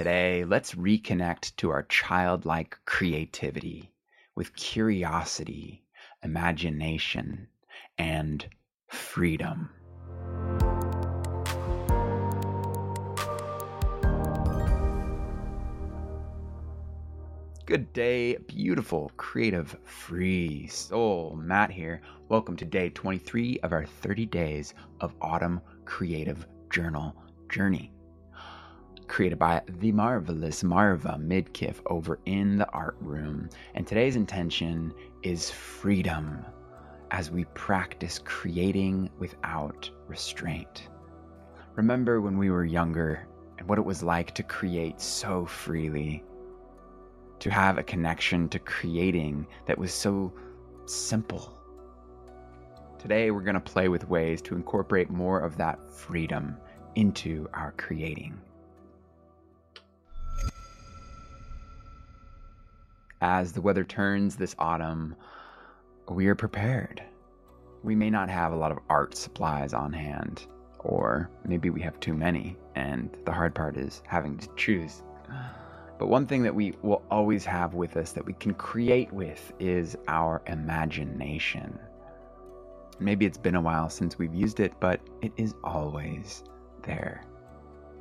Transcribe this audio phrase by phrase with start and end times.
[0.00, 3.92] Today, let's reconnect to our childlike creativity
[4.34, 5.84] with curiosity,
[6.24, 7.48] imagination,
[7.98, 8.48] and
[8.88, 9.68] freedom.
[17.66, 21.38] Good day, beautiful, creative, free soul.
[21.38, 22.00] Matt here.
[22.30, 24.72] Welcome to day 23 of our 30 days
[25.02, 27.14] of autumn creative journal
[27.50, 27.92] journey.
[29.20, 33.50] Created by the marvelous Marva Midkiff over in the art room.
[33.74, 36.42] And today's intention is freedom
[37.10, 40.88] as we practice creating without restraint.
[41.74, 46.24] Remember when we were younger and what it was like to create so freely
[47.40, 50.32] to have a connection to creating that was so
[50.86, 51.58] simple.
[52.98, 56.56] Today, we're going to play with ways to incorporate more of that freedom
[56.94, 58.40] into our creating.
[63.22, 65.14] As the weather turns this autumn,
[66.08, 67.02] we are prepared.
[67.82, 70.46] We may not have a lot of art supplies on hand,
[70.78, 75.02] or maybe we have too many, and the hard part is having to choose.
[75.98, 79.52] But one thing that we will always have with us that we can create with
[79.60, 81.78] is our imagination.
[83.00, 86.42] Maybe it's been a while since we've used it, but it is always
[86.84, 87.22] there.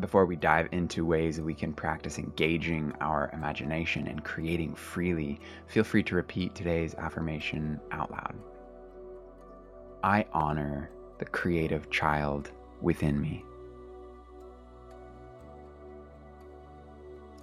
[0.00, 5.84] Before we dive into ways we can practice engaging our imagination and creating freely, feel
[5.84, 8.34] free to repeat today's affirmation out loud.
[10.02, 13.44] I honor the creative child within me.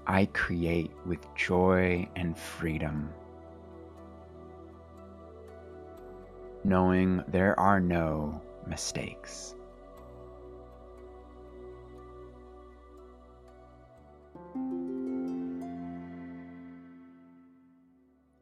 [0.05, 3.09] I create with joy and freedom,
[6.63, 9.55] knowing there are no mistakes.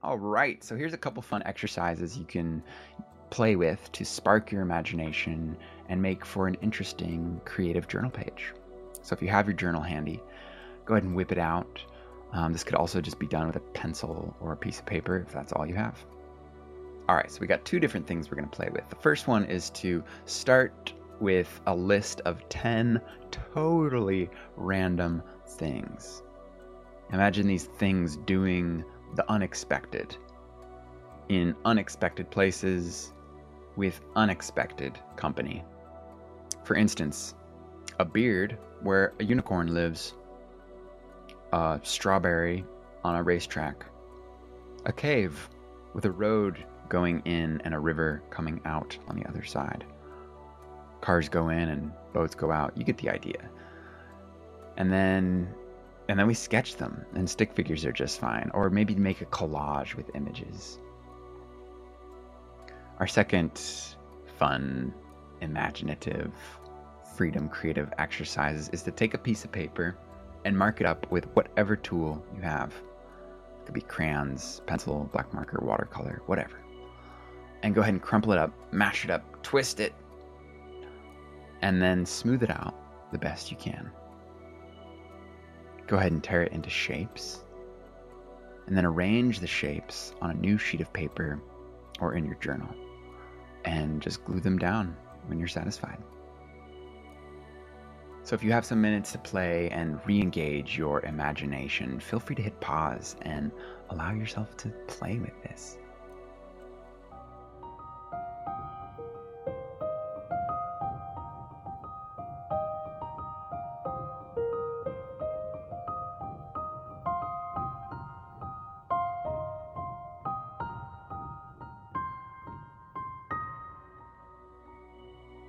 [0.04, 2.62] All right, so here's a couple fun exercises you can
[3.32, 5.58] play with to spark your imagination
[5.90, 8.54] and make for an interesting creative journal page.
[9.02, 10.22] So if you have your journal handy,
[10.86, 11.84] go ahead and whip it out.
[12.32, 15.18] Um, this could also just be done with a pencil or a piece of paper
[15.18, 15.98] if that's all you have.
[17.10, 18.88] All right, so we got two different things we're going to play with.
[18.90, 26.22] The first one is to start with a list of 10 totally random things.
[27.12, 28.84] Imagine these things doing
[29.16, 30.16] the unexpected
[31.30, 33.14] in unexpected places
[33.76, 35.64] with unexpected company.
[36.64, 37.36] For instance,
[38.00, 40.14] a beard where a unicorn lives
[41.54, 42.66] a strawberry
[43.04, 43.86] on a racetrack,
[44.86, 45.50] a cave
[45.94, 49.86] with a road going in and a river coming out on the other side.
[51.02, 52.76] Cars go in and boats go out.
[52.78, 53.50] You get the idea.
[54.78, 55.54] And then
[56.10, 59.26] and then we sketch them and stick figures are just fine or maybe make a
[59.26, 60.80] collage with images.
[63.00, 63.62] Our second
[64.38, 64.94] fun,
[65.42, 66.32] imaginative,
[67.16, 69.98] freedom creative exercise is to take a piece of paper
[70.46, 72.70] and mark it up with whatever tool you have.
[72.70, 76.58] It could be crayons, pencil, black marker, watercolor, whatever.
[77.64, 79.94] And go ahead and crumple it up, mash it up, twist it,
[81.62, 82.76] and then smooth it out
[83.12, 83.92] the best you can.
[85.88, 87.44] Go ahead and tear it into shapes,
[88.68, 91.40] and then arrange the shapes on a new sheet of paper
[92.02, 92.70] or in your journal,
[93.64, 94.96] and just glue them down
[95.28, 95.98] when you're satisfied.
[98.24, 102.36] So if you have some minutes to play and re engage your imagination, feel free
[102.36, 103.54] to hit pause and
[103.90, 105.78] allow yourself to play with this.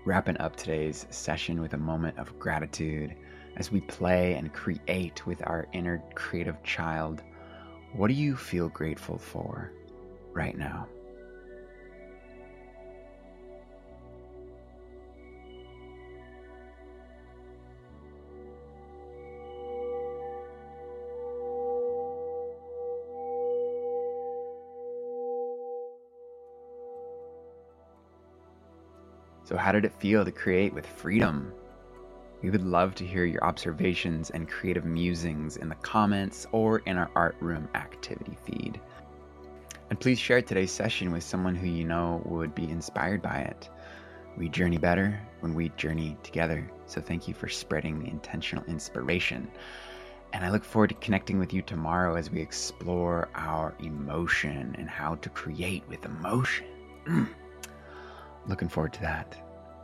[0.08, 3.14] Wrapping up today's session with a moment of gratitude
[3.56, 7.22] as we play and create with our inner creative child.
[7.92, 9.70] What do you feel grateful for
[10.32, 10.88] right now?
[29.48, 31.54] So, how did it feel to create with freedom?
[32.42, 36.98] We would love to hear your observations and creative musings in the comments or in
[36.98, 38.78] our art room activity feed.
[39.88, 43.70] And please share today's session with someone who you know would be inspired by it.
[44.36, 46.70] We journey better when we journey together.
[46.84, 49.50] So, thank you for spreading the intentional inspiration.
[50.34, 54.90] And I look forward to connecting with you tomorrow as we explore our emotion and
[54.90, 56.66] how to create with emotion.
[58.48, 59.36] Looking forward to that.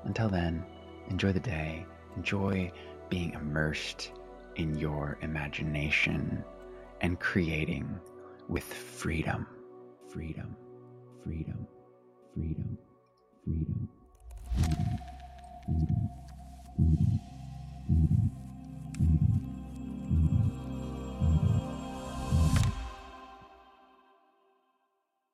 [0.05, 0.65] Until then,
[1.11, 1.85] enjoy the day.
[2.17, 2.73] Enjoy
[3.11, 4.13] being immersed
[4.57, 6.43] in your imagination
[7.03, 8.01] and creating
[8.49, 9.47] with freedom.
[10.09, 10.57] Freedom,
[11.23, 11.67] freedom,
[12.35, 12.79] freedom,
[13.45, 13.89] freedom.
[14.57, 14.94] freedom.